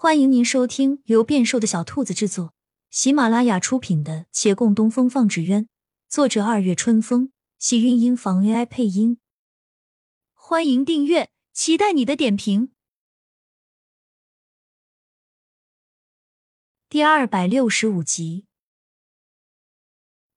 [0.00, 2.54] 欢迎您收听由变瘦的小兔子制作、
[2.88, 5.64] 喜马拉雅出品的《且共东风放纸鸢》，
[6.08, 9.18] 作者二月春风，喜韵音房 AI 配音。
[10.34, 12.70] 欢迎订阅，期待你的点评。
[16.88, 18.46] 第二百六十五集，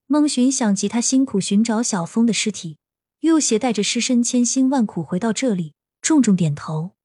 [0.08, 2.80] 孟寻想及他辛苦寻找小峰的尸体，
[3.20, 6.96] 又携带着尸身千辛万苦回到这里，重重点头。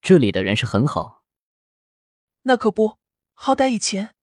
[0.00, 1.23] 这里的人是很好。
[2.44, 2.98] 那可不，
[3.32, 4.14] 好歹以前。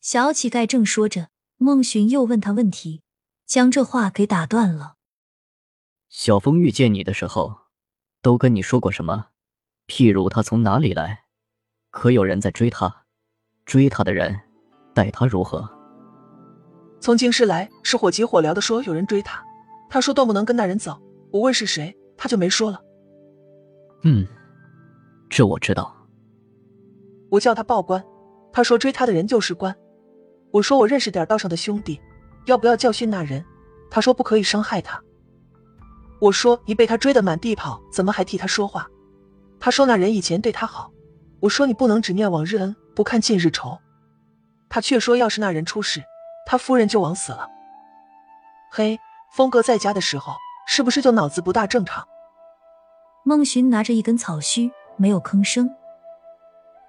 [0.00, 3.02] 小乞丐正说着，孟寻又问他问题，
[3.46, 4.96] 将这话给打断了。
[6.08, 7.62] 小峰遇见你的时候，
[8.20, 9.28] 都跟你说过什么？
[9.86, 11.24] 譬如他从哪里来？
[11.90, 13.04] 可有人在追他？
[13.64, 14.38] 追他的人
[14.92, 15.70] 待他如何？
[17.00, 19.42] 从京师来，是火急火燎的说有人追他。
[19.88, 21.00] 他说断不能跟那人走。
[21.30, 22.80] 我问是谁，他就没说了。
[24.02, 24.26] 嗯，
[25.30, 26.03] 这我知道。
[27.30, 28.04] 我叫他报官，
[28.52, 29.74] 他说追他的人就是官。
[30.50, 32.00] 我说我认识点道上的兄弟，
[32.46, 33.44] 要不要教训那人？
[33.90, 35.00] 他说不可以伤害他。
[36.20, 38.88] 我说你被他追得满地跑，怎么还替他说话？
[39.58, 40.90] 他说那人以前对他好。
[41.40, 43.78] 我说你不能只念往日恩，不看近日仇。
[44.68, 46.02] 他却说要是那人出事，
[46.46, 47.48] 他夫人就枉死了。
[48.70, 48.98] 嘿，
[49.34, 50.34] 峰哥在家的时候
[50.66, 52.06] 是不是就脑子不大正常？
[53.24, 55.68] 孟寻拿着一根草须，没有吭声。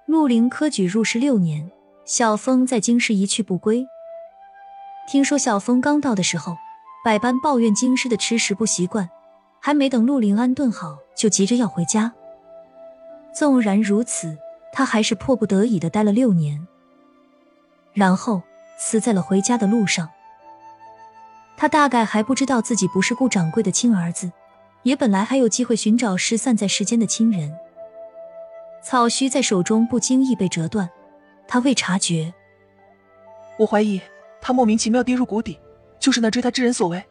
[0.06, 1.68] 陆林科举入仕六年，
[2.04, 3.84] 小峰在京师一去不归。
[5.08, 6.56] 听说小峰刚到的时候，
[7.04, 9.10] 百般抱怨京师的吃食不习惯，
[9.60, 12.12] 还没等陆林安顿好，就急着要回家。
[13.34, 14.38] 纵然如此，
[14.72, 16.68] 他还是迫不得已的待了六年，
[17.92, 18.42] 然后
[18.78, 20.08] 死在了回家的路上。
[21.56, 24.30] 他大概还不知道自己不是顾掌柜的亲儿子，
[24.84, 27.52] 也本来还有机会寻找失散在世间的亲人。
[28.88, 30.88] 草须在手中不经意被折断，
[31.48, 32.32] 他未察觉。
[33.58, 34.00] 我怀疑
[34.40, 35.58] 他莫名其妙跌入谷底，
[35.98, 37.04] 就是那追他之人所为。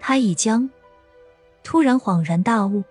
[0.00, 0.68] 他已将
[1.62, 2.82] 突然恍然大悟，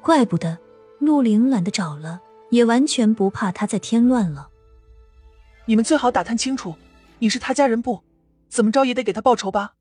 [0.00, 0.58] 怪不得
[1.00, 4.48] 陆凌懒得找了，也完全不怕他再添乱了。
[5.66, 6.76] 你们最好打探清楚，
[7.18, 8.02] 你是他家人不？
[8.48, 9.74] 怎么着也得给他报仇吧。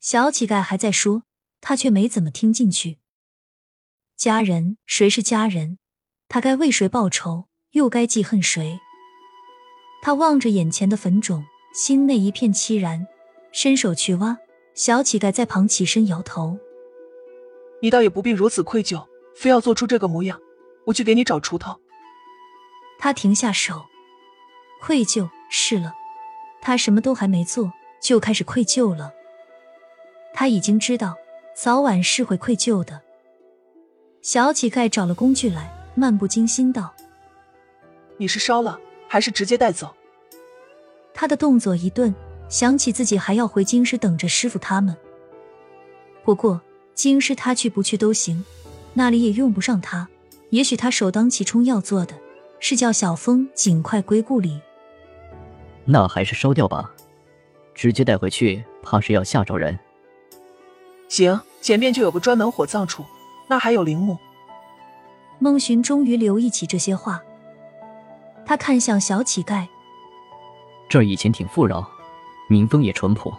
[0.00, 1.22] 小乞丐还在说，
[1.62, 2.98] 他却没怎么听进去。
[4.18, 5.78] 家人，谁是家人？
[6.28, 8.78] 他该为谁报仇，又该记恨谁？
[10.02, 13.06] 他望着眼前的坟冢，心内一片凄然，
[13.50, 14.38] 伸手去挖。
[14.74, 16.56] 小乞丐在旁起身摇头
[17.82, 20.38] ：“你倒也不必如此愧疚，非要做出这个模样。
[20.84, 21.80] 我去给你找锄头。”
[23.00, 23.86] 他停下手，
[24.80, 25.94] 愧疚是了，
[26.60, 29.12] 他什么都还没做，就开始愧疚了。
[30.32, 31.16] 他已经知道，
[31.56, 33.00] 早晚是会愧疚的。
[34.22, 36.94] 小乞丐找了工具来，漫不经心道
[38.16, 38.78] ：“你是烧了，
[39.08, 39.94] 还是直接带走？”
[41.12, 42.14] 他的动作一顿，
[42.48, 44.96] 想起自己还要回京师等着师傅他们。
[46.24, 46.60] 不过
[46.94, 48.44] 京师他去不去都行，
[48.94, 50.08] 那里也用不上他。
[50.50, 52.14] 也许他首当其冲要做的
[52.60, 54.60] 是叫小峰尽快归故里。
[55.84, 56.92] 那还是烧掉吧，
[57.74, 59.78] 直接带回去怕是要吓着人。
[61.08, 63.04] 行，前面就有个专门火葬处。
[63.48, 64.16] 那还有陵墓。
[65.40, 67.22] 孟寻终于留意起这些话，
[68.44, 69.66] 他看向小乞丐
[70.90, 71.86] ：“这儿以前挺富饶，
[72.48, 73.32] 民风也淳朴，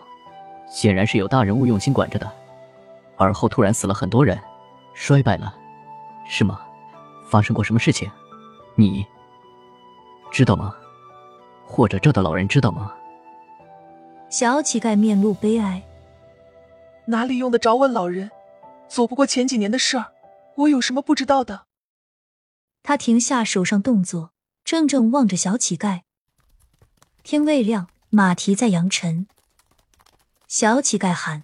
[0.70, 2.32] 显然是有大人物用心管着的。
[3.18, 4.40] 而后突然死了很多人，
[4.94, 5.54] 衰败了，
[6.26, 6.62] 是吗？
[7.28, 8.10] 发生过什么事情？
[8.76, 9.06] 你
[10.32, 10.74] 知道吗？
[11.66, 12.94] 或者这的老人知道吗？”
[14.30, 15.84] 小乞丐面露悲哀
[17.06, 18.32] ：“哪里用得着问老人？”
[18.88, 20.06] 走不过前几年的事儿，
[20.56, 21.64] 我有什么不知道的？
[22.84, 24.34] 他停下手上动作，
[24.66, 26.02] 怔怔望着小乞丐。
[27.24, 29.28] 天未亮，马蹄在扬尘。
[30.48, 31.44] 小乞丐喊：“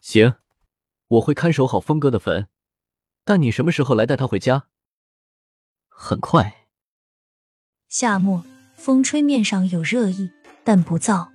[0.00, 0.34] 行，
[1.08, 2.48] 我会看守好峰哥的坟，
[3.24, 4.66] 但你什么时候来带他回家？”
[5.88, 6.66] 很快。
[7.88, 8.44] 夏末，
[8.76, 10.30] 风吹面上有热意，
[10.62, 11.28] 但不燥。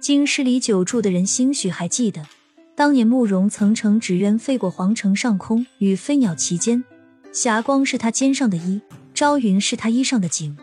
[0.00, 2.26] 京师里久住的人兴许还记得。
[2.74, 6.84] 当年慕容曾乘纸鸢飞过皇城上空，与飞鸟齐肩，
[7.32, 8.80] 霞光是他肩上的衣，
[9.14, 10.56] 朝云是他衣上的锦。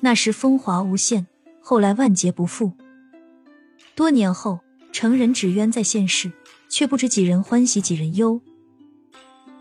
[0.00, 1.26] 那时风华无限，
[1.60, 2.72] 后来万劫不复。
[3.94, 4.60] 多年后，
[4.92, 6.32] 成人纸鸢在现世，
[6.68, 8.40] 却不知几人欢喜几人忧。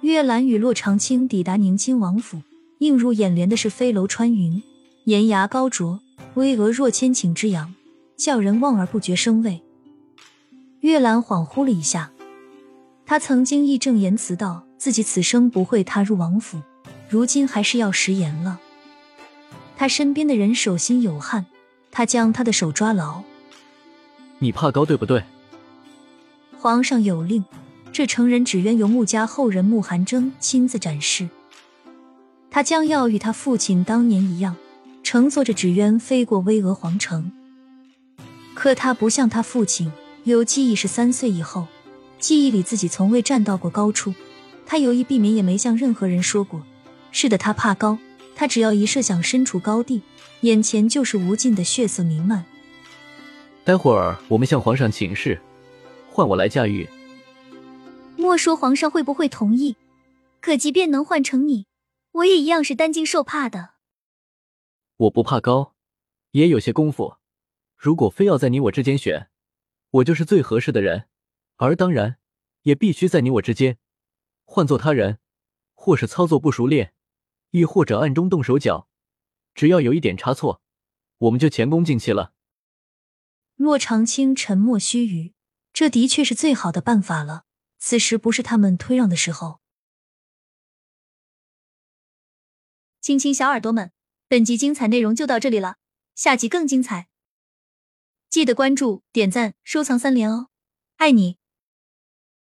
[0.01, 2.41] 月兰与洛长青抵达宁亲王府，
[2.77, 4.63] 映入眼帘的是飞楼穿云，
[5.03, 5.99] 檐牙高卓，
[6.35, 7.75] 巍峨若千顷之阳，
[8.15, 9.61] 叫人望而不觉生畏。
[10.79, 12.13] 月兰恍惚了一下，
[13.05, 16.61] 她曾经义正言辞道自己此生不会踏入王府，
[17.09, 18.61] 如今还是要食言了。
[19.75, 21.45] 他身边的人手心有汗，
[21.91, 23.21] 他将他的手抓牢。
[24.39, 25.21] 你怕高对不对？
[26.57, 27.43] 皇上有令，
[27.91, 31.29] 这成人纸鸢由穆家后人穆寒征亲自展示。
[32.49, 34.55] 他将要与他父亲当年一样，
[35.03, 37.29] 乘坐着纸鸢飞过巍峨皇城。
[38.53, 39.91] 可他不像他父亲，
[40.23, 41.67] 有记忆是三岁以后，
[42.17, 44.13] 记忆里自己从未站到过高处。
[44.71, 46.63] 他有意避免，也没向任何人说过。
[47.11, 47.97] 是的，他怕高。
[48.35, 50.03] 他只要一设想身处高地，
[50.41, 52.45] 眼前就是无尽的血色弥漫。
[53.63, 55.41] 待会儿我们向皇上请示，
[56.11, 56.87] 换我来驾驭。
[58.15, 59.75] 莫说皇上会不会同意，
[60.39, 61.65] 可即便能换成你，
[62.11, 63.71] 我也一样是担惊受怕的。
[64.97, 65.73] 我不怕高，
[66.33, 67.15] 也有些功夫。
[67.75, 69.29] 如果非要在你我之间选，
[69.89, 71.05] 我就是最合适的人。
[71.57, 72.17] 而当然，
[72.61, 73.79] 也必须在你我之间。
[74.51, 75.19] 换做他人，
[75.75, 76.93] 或是操作不熟练。
[77.51, 78.87] 亦或者暗中动手脚，
[79.55, 80.61] 只要有一点差错，
[81.17, 82.33] 我们就前功尽弃了。
[83.55, 85.33] 骆长青沉默须臾，
[85.73, 87.45] 这的确是最好的办法了。
[87.79, 89.61] 此时不是他们推让的时候。
[93.01, 93.91] 亲亲小耳朵们，
[94.27, 95.77] 本集精彩内容就到这里了，
[96.13, 97.09] 下集更精彩，
[98.29, 100.49] 记得关注、点赞、收藏三连哦，
[100.97, 101.38] 爱你。